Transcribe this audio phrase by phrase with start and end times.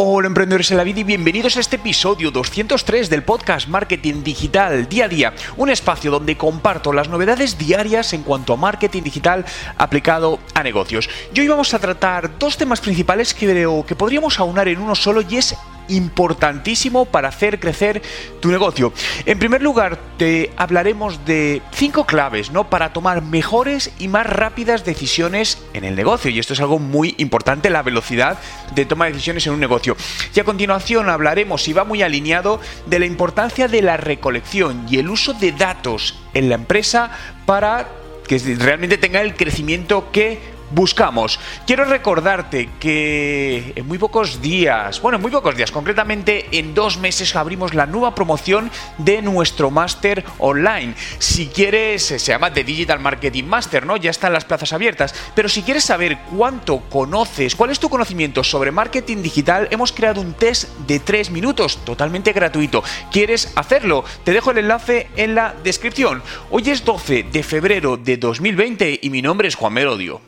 [0.00, 4.88] Hola emprendedores en la vida y bienvenidos a este episodio 203 del podcast Marketing Digital
[4.88, 9.44] Día a Día, un espacio donde comparto las novedades diarias en cuanto a marketing digital
[9.76, 11.10] aplicado a negocios.
[11.34, 14.94] Y hoy vamos a tratar dos temas principales que creo que podríamos aunar en uno
[14.94, 15.56] solo y es
[15.88, 18.02] importantísimo para hacer crecer
[18.40, 18.92] tu negocio.
[19.26, 22.70] En primer lugar, te hablaremos de cinco claves, ¿no?
[22.70, 26.30] Para tomar mejores y más rápidas decisiones en el negocio.
[26.30, 28.38] Y esto es algo muy importante, la velocidad
[28.74, 29.96] de toma de decisiones en un negocio.
[30.34, 34.98] Y a continuación hablaremos, y va muy alineado, de la importancia de la recolección y
[34.98, 37.10] el uso de datos en la empresa
[37.46, 37.88] para
[38.26, 41.38] que realmente tenga el crecimiento que buscamos.
[41.66, 46.98] Quiero recordarte que en muy pocos días, bueno, en muy pocos días, concretamente en dos
[46.98, 50.94] meses abrimos la nueva promoción de nuestro máster online.
[51.18, 53.96] Si quieres, se llama The Digital Marketing Master, ¿no?
[53.96, 55.14] Ya están las plazas abiertas.
[55.34, 60.20] Pero si quieres saber cuánto conoces, cuál es tu conocimiento sobre marketing digital, hemos creado
[60.20, 62.82] un test de tres minutos, totalmente gratuito.
[63.10, 64.04] ¿Quieres hacerlo?
[64.24, 66.22] Te dejo el enlace en la descripción.
[66.50, 70.27] Hoy es 12 de febrero de 2020 y mi nombre es Juan Merodio.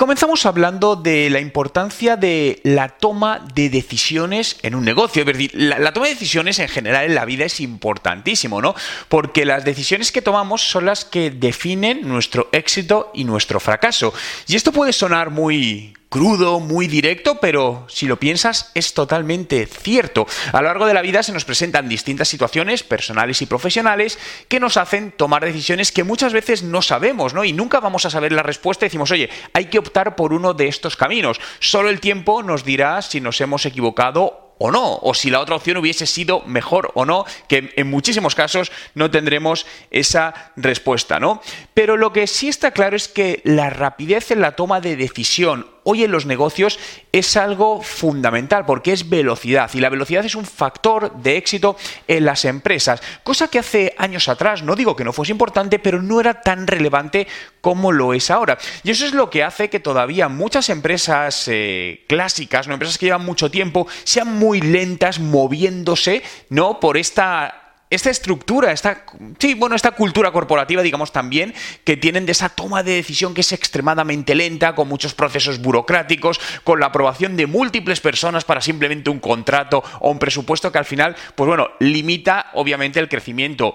[0.00, 5.20] Comenzamos hablando de la importancia de la toma de decisiones en un negocio.
[5.20, 8.74] Es decir, la, la, toma de decisiones en general en la vida es importantísimo, ¿no?
[9.10, 14.14] Porque las decisiones que tomamos son las que definen nuestro éxito y nuestro fracaso.
[14.48, 20.26] Y esto puede sonar muy crudo, muy directo, pero si lo piensas es totalmente cierto.
[20.52, 24.60] A lo largo de la vida se nos presentan distintas situaciones personales y profesionales que
[24.60, 27.44] nos hacen tomar decisiones que muchas veces no sabemos, ¿no?
[27.44, 30.66] Y nunca vamos a saber la respuesta decimos, oye, hay que optar por uno de
[30.66, 31.40] estos caminos.
[31.60, 35.56] Solo el tiempo nos dirá si nos hemos equivocado o no, o si la otra
[35.56, 41.40] opción hubiese sido mejor o no, que en muchísimos casos no tendremos esa respuesta, ¿no?
[41.72, 45.66] Pero lo que sí está claro es que la rapidez en la toma de decisión
[45.84, 46.78] hoy en los negocios
[47.12, 51.76] es algo fundamental porque es velocidad y la velocidad es un factor de éxito
[52.08, 56.02] en las empresas, cosa que hace años atrás, no digo que no fuese importante, pero
[56.02, 57.26] no era tan relevante
[57.60, 58.58] como lo es ahora.
[58.82, 62.74] Y eso es lo que hace que todavía muchas empresas eh, clásicas, ¿no?
[62.74, 66.80] empresas que llevan mucho tiempo, sean muy lentas moviéndose ¿no?
[66.80, 69.04] por esta esta estructura, esta,
[69.38, 71.52] sí, bueno, esta cultura corporativa, digamos también,
[71.84, 76.40] que tienen de esa toma de decisión que es extremadamente lenta, con muchos procesos burocráticos,
[76.62, 80.84] con la aprobación de múltiples personas para simplemente un contrato o un presupuesto que al
[80.84, 83.74] final, pues bueno, limita obviamente el crecimiento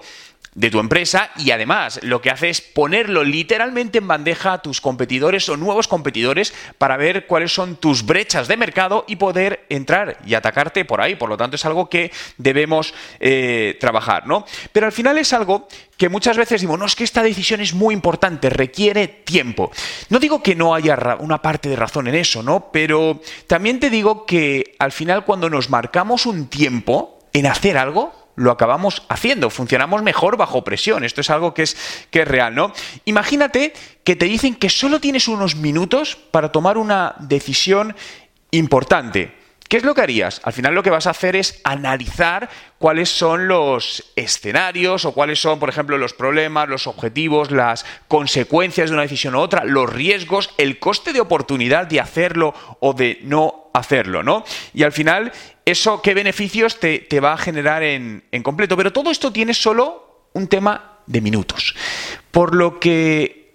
[0.56, 4.80] de tu empresa y además lo que hace es ponerlo literalmente en bandeja a tus
[4.80, 10.18] competidores o nuevos competidores para ver cuáles son tus brechas de mercado y poder entrar
[10.24, 11.14] y atacarte por ahí.
[11.14, 14.46] Por lo tanto, es algo que debemos eh, trabajar, ¿no?
[14.72, 15.68] Pero al final es algo
[15.98, 19.70] que muchas veces digo, no, es que esta decisión es muy importante, requiere tiempo.
[20.08, 22.70] No digo que no haya una parte de razón en eso, ¿no?
[22.72, 28.25] Pero también te digo que al final cuando nos marcamos un tiempo en hacer algo,
[28.36, 31.04] lo acabamos haciendo, funcionamos mejor bajo presión.
[31.04, 31.76] Esto es algo que es,
[32.10, 32.72] que es real, ¿no?
[33.06, 33.72] Imagínate
[34.04, 37.96] que te dicen que solo tienes unos minutos para tomar una decisión
[38.50, 39.35] importante.
[39.68, 40.40] ¿Qué es lo que harías?
[40.44, 45.40] Al final lo que vas a hacer es analizar cuáles son los escenarios o cuáles
[45.40, 49.92] son, por ejemplo, los problemas, los objetivos, las consecuencias de una decisión u otra, los
[49.92, 54.44] riesgos, el coste de oportunidad de hacerlo o de no hacerlo, ¿no?
[54.72, 55.32] Y al final,
[55.64, 58.76] eso, ¿qué beneficios te, te va a generar en, en completo?
[58.76, 61.74] Pero todo esto tiene solo un tema de minutos.
[62.30, 63.45] Por lo que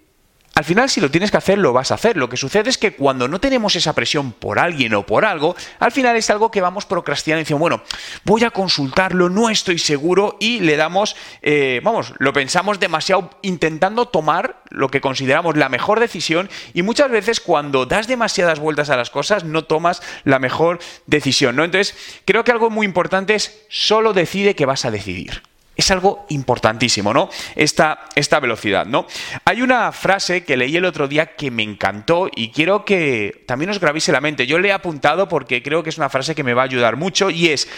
[0.54, 2.18] al final, si lo tienes que hacer, lo vas a hacer.
[2.18, 5.56] Lo que sucede es que cuando no tenemos esa presión por alguien o por algo,
[5.78, 7.82] al final es algo que vamos procrastinando y decimos, bueno,
[8.24, 14.08] voy a consultarlo, no estoy seguro y le damos, eh, vamos, lo pensamos demasiado intentando
[14.08, 18.96] tomar lo que consideramos la mejor decisión y muchas veces cuando das demasiadas vueltas a
[18.96, 21.64] las cosas no tomas la mejor decisión, ¿no?
[21.64, 21.96] Entonces,
[22.26, 25.42] creo que algo muy importante es solo decide que vas a decidir.
[25.74, 27.30] Es algo importantísimo, ¿no?
[27.56, 29.06] Esta, esta velocidad, ¿no?
[29.44, 33.70] Hay una frase que leí el otro día que me encantó y quiero que también
[33.70, 34.46] os grabéis en la mente.
[34.46, 36.96] Yo le he apuntado porque creo que es una frase que me va a ayudar
[36.96, 37.68] mucho y es,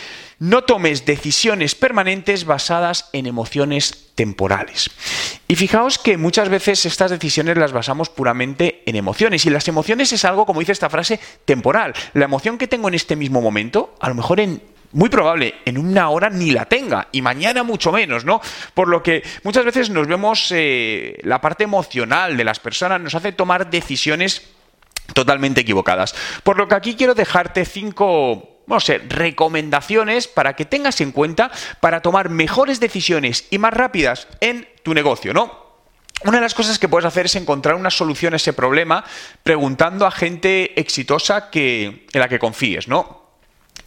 [0.40, 4.90] no tomes decisiones permanentes basadas en emociones temporales.
[5.46, 10.12] Y fijaos que muchas veces estas decisiones las basamos puramente en emociones y las emociones
[10.12, 11.94] es algo, como dice esta frase, temporal.
[12.14, 15.76] La emoción que tengo en este mismo momento, a lo mejor en muy probable en
[15.76, 18.40] una hora ni la tenga y mañana mucho menos, ¿no?
[18.72, 23.14] Por lo que muchas veces nos vemos eh, la parte emocional de las personas nos
[23.14, 24.50] hace tomar decisiones
[25.12, 26.14] totalmente equivocadas.
[26.42, 31.50] Por lo que aquí quiero dejarte cinco no sé, recomendaciones para que tengas en cuenta
[31.80, 35.64] para tomar mejores decisiones y más rápidas en tu negocio, ¿no?
[36.24, 39.04] Una de las cosas que puedes hacer es encontrar una solución a ese problema
[39.42, 43.23] preguntando a gente exitosa que, en la que confíes, ¿no?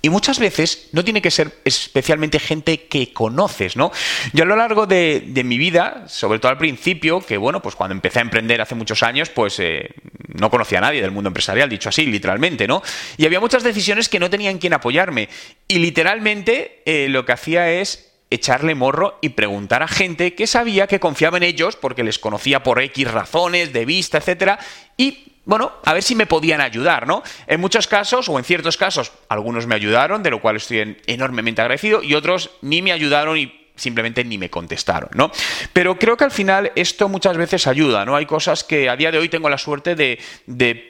[0.01, 3.91] Y muchas veces no tiene que ser especialmente gente que conoces, ¿no?
[4.33, 7.93] Yo a lo largo de, mi vida, sobre todo al principio, que bueno, pues cuando
[7.93, 9.89] empecé a emprender hace muchos años, pues eh,
[10.27, 12.83] no conocía a nadie del mundo empresarial, dicho así, literalmente, ¿no?
[13.17, 15.29] Y había muchas decisiones que no tenían quien apoyarme.
[15.67, 20.87] Y literalmente eh, lo que hacía es echarle morro y preguntar a gente que sabía
[20.87, 24.59] que confiaba en ellos porque les conocía por X razones, de vista, etcétera,
[24.97, 27.23] y bueno, a ver si me podían ayudar, ¿no?
[27.47, 31.61] En muchos casos, o en ciertos casos, algunos me ayudaron, de lo cual estoy enormemente
[31.61, 35.31] agradecido, y otros ni me ayudaron y simplemente ni me contestaron, ¿no?
[35.71, 38.15] Pero creo que al final esto muchas veces ayuda, ¿no?
[38.15, 40.19] Hay cosas que a día de hoy tengo la suerte de,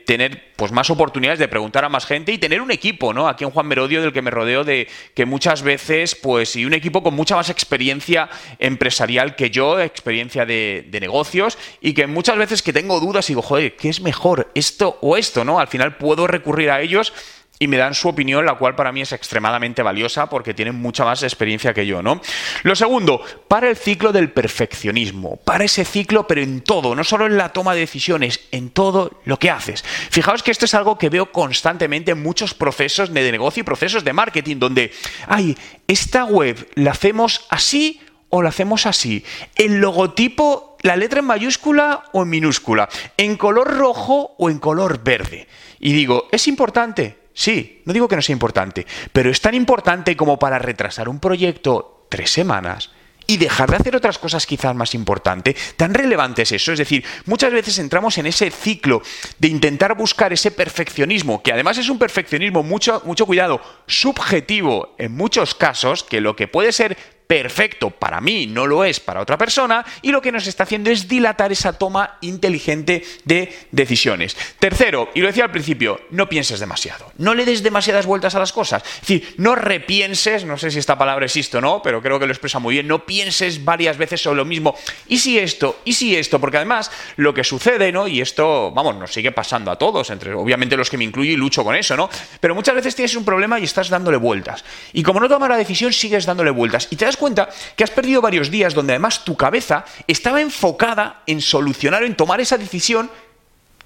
[0.05, 3.27] tener pues más oportunidades de preguntar a más gente y tener un equipo, ¿no?
[3.27, 6.73] Aquí en Juan Merodio del que me rodeo de que muchas veces, pues, y un
[6.73, 12.37] equipo con mucha más experiencia empresarial que yo, experiencia de, de negocios, y que muchas
[12.37, 14.49] veces que tengo dudas y digo, joder, ¿qué es mejor?
[14.55, 15.43] ¿Esto o esto?
[15.43, 15.59] ¿No?
[15.59, 17.13] Al final puedo recurrir a ellos
[17.59, 21.06] y me dan su opinión, la cual para mí es extremadamente valiosa porque tienen mucha
[21.06, 22.21] más experiencia que yo, ¿no?
[22.63, 27.25] Lo segundo, para el ciclo del perfeccionismo, para ese ciclo, pero en todo, no solo
[27.25, 29.83] en la toma de decisiones, en todo lo que haces.
[29.83, 34.04] Fijaos que esto es algo que veo constantemente en muchos procesos de negocio y procesos
[34.04, 34.92] de marketing, donde,
[35.27, 35.57] ay,
[35.88, 39.24] esta web la hacemos así o la hacemos así.
[39.56, 45.04] El logotipo, la letra en mayúscula o en minúscula, en color rojo o en color
[45.04, 45.48] verde.
[45.80, 47.26] Y digo, ¿es importante?
[47.37, 51.19] Sí, no digo que no sea importante, pero es tan importante como para retrasar un
[51.19, 52.89] proyecto tres semanas
[53.27, 55.75] y dejar de hacer otras cosas quizás más importantes.
[55.77, 56.71] Tan relevante es eso.
[56.71, 59.03] Es decir, muchas veces entramos en ese ciclo
[59.37, 65.15] de intentar buscar ese perfeccionismo, que además es un perfeccionismo, mucho, mucho cuidado, subjetivo en
[65.15, 66.97] muchos casos, que lo que puede ser
[67.27, 70.89] perfecto para mí no lo es para otra persona y lo que nos está haciendo
[70.89, 74.35] es dilatar esa toma inteligente de decisiones.
[74.59, 78.39] Tercero, y lo decía al principio, no pienses demasiado, no le des demasiadas vueltas a
[78.39, 82.01] las cosas, es decir, no repienses, no sé si esta palabra existe o no, pero
[82.01, 84.75] creo que lo expresa muy bien, no pienses varias veces sobre lo mismo,
[85.07, 88.07] y si esto, y si esto, porque además lo que sucede, ¿no?
[88.07, 91.35] Y esto, vamos, nos sigue pasando a todos, entre obviamente los que me incluyo y
[91.35, 92.09] lucho con eso, ¿no?
[92.39, 94.63] Pero muchas veces tienes un problema y estás dándole vueltas.
[94.94, 96.88] Y como no tomas la decisión, sigues dándole vueltas.
[96.91, 101.41] Y te cuenta que has perdido varios días donde además tu cabeza estaba enfocada en
[101.41, 103.11] solucionar, en tomar esa decisión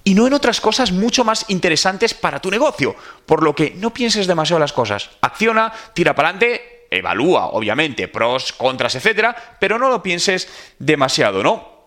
[0.04, 2.96] y no en otras cosas mucho más interesantes para tu negocio.
[3.26, 5.10] Por lo que no pienses demasiado las cosas.
[5.22, 10.48] Acciona, tira para adelante, evalúa, obviamente, pros, contras, etcétera, pero no lo pienses
[10.80, 11.81] demasiado, ¿no?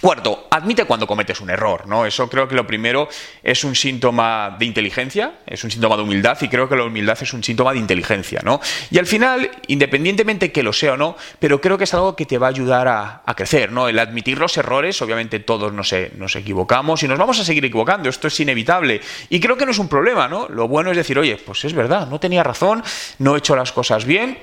[0.00, 2.06] Cuarto, admite cuando cometes un error, ¿no?
[2.06, 3.08] Eso creo que lo primero
[3.42, 7.16] es un síntoma de inteligencia, es un síntoma de humildad y creo que la humildad
[7.20, 8.60] es un síntoma de inteligencia, ¿no?
[8.90, 12.26] Y al final, independientemente que lo sea o no, pero creo que es algo que
[12.26, 13.88] te va a ayudar a, crecer, ¿no?
[13.88, 18.08] El admitir los errores, obviamente todos nos, nos equivocamos y nos vamos a seguir equivocando,
[18.08, 20.48] esto es inevitable y creo que no es un problema, ¿no?
[20.48, 22.82] Lo bueno es decir, oye, pues es verdad, no tenía razón,
[23.18, 24.38] no he hecho las cosas bien,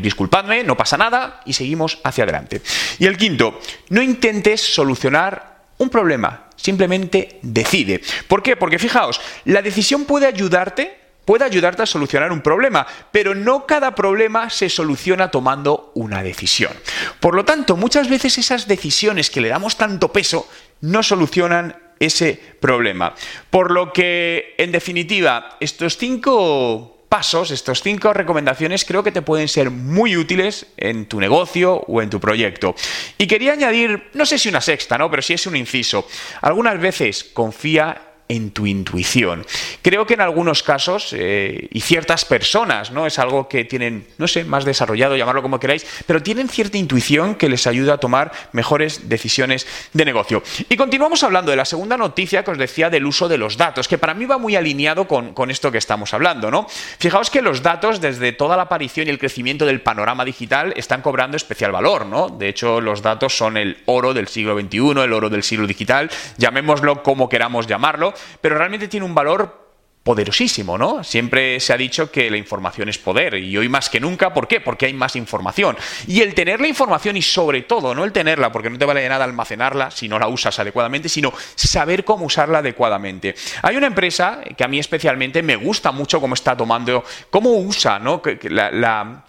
[0.00, 2.62] disculpadme, no pasa nada y seguimos hacia adelante.
[2.98, 8.00] Y el quinto, no intentes solucionar un problema, simplemente decide.
[8.26, 8.56] ¿Por qué?
[8.56, 13.94] Porque fijaos, la decisión puede ayudarte, puede ayudarte a solucionar un problema, pero no cada
[13.94, 16.72] problema se soluciona tomando una decisión.
[17.20, 20.48] Por lo tanto, muchas veces esas decisiones que le damos tanto peso
[20.80, 23.14] no solucionan ese problema.
[23.50, 29.48] Por lo que, en definitiva, estos cinco pasos, estos cinco recomendaciones, creo que te pueden
[29.48, 32.74] ser muy útiles en tu negocio o en tu proyecto.
[33.16, 35.10] Y quería añadir, no sé si una sexta, ¿no?
[35.10, 36.06] Pero si es un inciso.
[36.42, 39.44] Algunas veces confía en tu intuición.
[39.82, 43.06] Creo que en algunos casos, eh, y ciertas personas, ¿no?
[43.06, 47.34] Es algo que tienen, no sé, más desarrollado, llamarlo como queráis, pero tienen cierta intuición
[47.34, 50.42] que les ayuda a tomar mejores decisiones de negocio.
[50.68, 53.88] Y continuamos hablando de la segunda noticia que os decía del uso de los datos,
[53.88, 56.66] que para mí va muy alineado con, con esto que estamos hablando, ¿no?
[56.98, 61.02] Fijaos que los datos, desde toda la aparición y el crecimiento del panorama digital, están
[61.02, 62.28] cobrando especial valor, ¿no?
[62.28, 66.10] De hecho, los datos son el oro del siglo XXI, el oro del siglo digital,
[66.36, 69.68] llamémoslo como queramos llamarlo, pero realmente tiene un valor
[70.08, 71.04] poderosísimo, ¿no?
[71.04, 74.48] Siempre se ha dicho que la información es poder y hoy más que nunca, ¿por
[74.48, 74.58] qué?
[74.58, 75.76] Porque hay más información.
[76.06, 79.06] Y el tener la información y sobre todo, no el tenerla, porque no te vale
[79.06, 83.34] nada almacenarla si no la usas adecuadamente, sino saber cómo usarla adecuadamente.
[83.60, 87.98] Hay una empresa que a mí especialmente me gusta mucho cómo está tomando, cómo usa,
[87.98, 88.22] ¿no?
[88.44, 89.24] la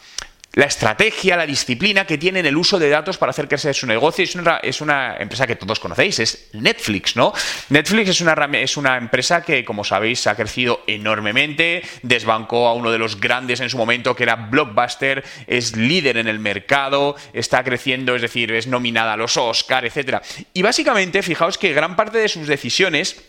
[0.53, 4.23] estrategia, la disciplina que tiene en el uso de datos para hacer crecer su negocio.
[4.23, 7.33] Es una, es una empresa que todos conocéis, es Netflix, ¿no?
[7.69, 12.91] Netflix es una, es una empresa que, como sabéis, ha crecido enormemente, desbancó a uno
[12.91, 17.63] de los grandes en su momento, que era Blockbuster, es líder en el mercado, está
[17.63, 20.21] creciendo, es decir, es nominada a los Oscar, etc.
[20.53, 23.21] Y básicamente, fijaos que gran parte de sus decisiones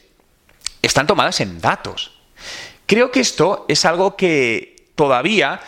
[0.83, 2.13] están tomadas en datos.
[2.87, 5.61] Creo que esto es algo que todavía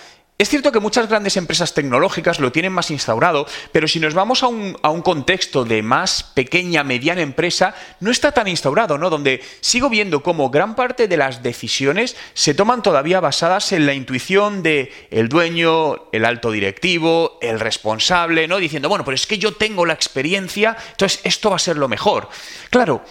[0.42, 4.42] es cierto que muchas grandes empresas tecnológicas lo tienen más instaurado, pero si nos vamos
[4.42, 9.08] a un, contexto de más pequeña, mediana empresa, no está tan instaurado, ¿no?
[9.08, 13.94] Donde sigo viendo cómo gran parte de las decisiones se toman todavía basadas en la
[13.94, 18.56] intuición de el dueño, el alto directivo, el responsable, ¿no?
[18.56, 21.86] Diciendo, bueno, pero es que yo tengo la experiencia, entonces esto va a ser lo
[21.86, 22.28] mejor.
[22.68, 23.04] Claro,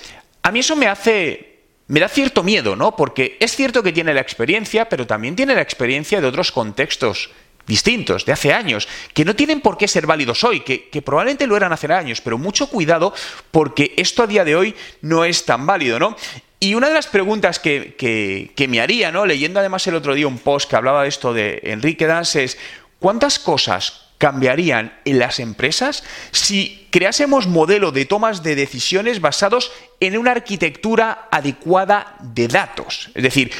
[0.44, 1.51] a mí eso me hace
[1.92, 2.96] me da cierto miedo, ¿no?
[2.96, 7.32] Porque es cierto que tiene la experiencia, pero también tiene la experiencia de otros contextos
[7.68, 11.58] distintos, de hace años, que no tienen por qué ser válidos hoy, que, probablemente lo
[11.58, 13.14] eran hace años, pero mucho cuidado
[13.52, 16.16] porque esto a día de hoy no es tan válido, ¿no?
[16.62, 17.96] Y una de las preguntas que,
[18.56, 19.26] que, me haría, ¿no?
[19.26, 22.58] Leyendo además el otro día un post que hablaba de esto de Enrique Dance es,
[23.00, 30.16] ¿cuántas cosas cambiarían en las empresas si creásemos modelo de tomas de decisiones basados en
[30.16, 33.10] una arquitectura adecuada de datos.
[33.16, 33.52] Es decir,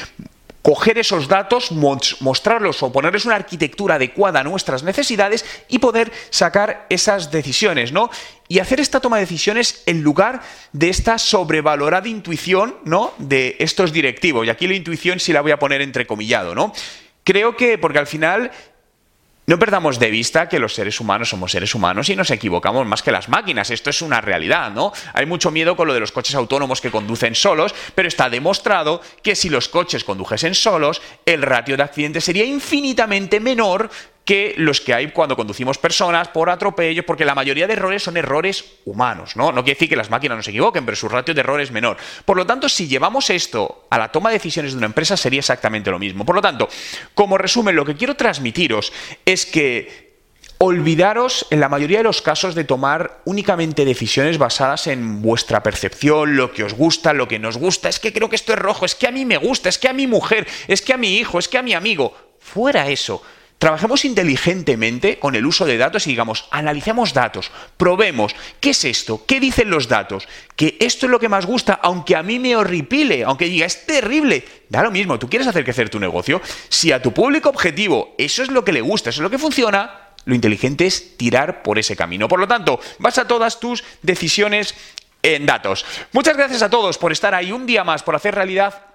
[0.62, 6.86] coger esos datos, mostrarlos o ponerles una arquitectura adecuada a nuestras necesidades y poder sacar
[6.90, 8.08] esas decisiones, ¿no?
[8.46, 10.42] Y hacer esta toma de decisiones en lugar
[10.72, 13.12] de esta sobrevalorada intuición, ¿no?
[13.18, 14.46] De estos directivos.
[14.46, 16.72] Y aquí la intuición sí la voy a poner entrecomillado, ¿no?
[17.24, 18.52] Creo que, porque al final
[19.44, 23.02] no perdamos de vista que los seres humanos somos seres humanos y nos equivocamos más
[23.02, 23.70] que las máquinas.
[23.70, 24.92] Esto es una realidad, ¿no?
[25.14, 29.00] Hay mucho miedo con lo de los coches autónomos que conducen solos, pero está demostrado
[29.20, 33.90] que si los coches condujesen solos, el ratio de accidentes sería infinitamente menor
[34.24, 38.16] que los que hay cuando conducimos personas por atropello, porque la mayoría de errores son
[38.16, 39.50] errores humanos, ¿no?
[39.50, 41.72] No quiere decir que las máquinas no se equivoquen, pero su ratio de error es
[41.72, 41.96] menor.
[42.24, 45.40] Por lo tanto, si llevamos esto a la toma de decisiones de una empresa, sería
[45.40, 46.24] exactamente lo mismo.
[46.24, 46.68] Por lo tanto,
[47.14, 48.92] como resumen, lo que quiero transmitiros
[49.24, 50.12] es que
[50.58, 56.36] olvidaros en la mayoría de los casos de tomar únicamente decisiones basadas en vuestra percepción,
[56.36, 58.84] lo que os gusta, lo que nos gusta, es que creo que esto es rojo,
[58.84, 61.16] es que a mí me gusta, es que a mi mujer, es que a mi
[61.16, 62.16] hijo, es que a mi amigo.
[62.38, 63.24] Fuera eso.
[63.62, 69.24] Trabajemos inteligentemente con el uso de datos y digamos, analicemos datos, probemos, ¿qué es esto?
[69.24, 70.26] ¿Qué dicen los datos?
[70.56, 73.86] Que esto es lo que más gusta, aunque a mí me horripile, aunque diga, es
[73.86, 74.44] terrible.
[74.68, 76.42] Da lo mismo, tú quieres hacer crecer tu negocio.
[76.70, 79.38] Si a tu público objetivo eso es lo que le gusta, eso es lo que
[79.38, 82.26] funciona, lo inteligente es tirar por ese camino.
[82.26, 84.74] Por lo tanto, basa todas tus decisiones
[85.22, 85.86] en datos.
[86.10, 88.91] Muchas gracias a todos por estar ahí un día más, por hacer realidad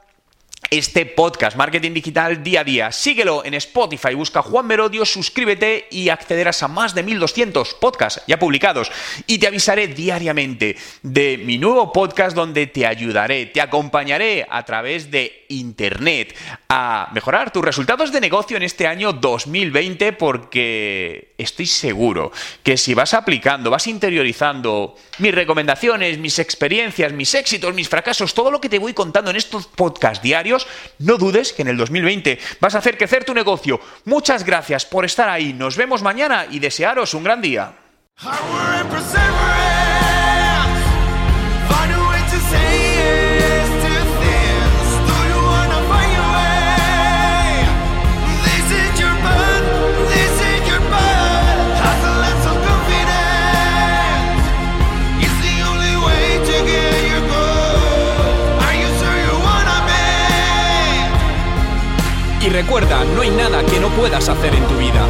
[0.69, 2.91] este podcast, Marketing Digital Día a Día.
[2.91, 8.37] Síguelo en Spotify, busca Juan Merodio, suscríbete y accederás a más de 1200 podcasts ya
[8.37, 8.91] publicados.
[9.27, 15.09] Y te avisaré diariamente de mi nuevo podcast donde te ayudaré, te acompañaré a través
[15.09, 16.35] de Internet
[16.67, 22.31] a mejorar tus resultados de negocio en este año 2020 porque estoy seguro
[22.63, 28.51] que si vas aplicando, vas interiorizando mis recomendaciones, mis experiencias, mis éxitos, mis fracasos, todo
[28.51, 30.46] lo que te voy contando en estos podcasts diarios,
[30.99, 33.79] no dudes que en el 2020 vas a hacer crecer tu negocio.
[34.05, 35.53] Muchas gracias por estar ahí.
[35.53, 37.73] Nos vemos mañana y desearos un gran día.
[63.97, 65.06] Puedas hacer en tu vida.